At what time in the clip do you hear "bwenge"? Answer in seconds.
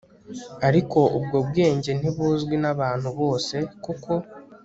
1.47-1.91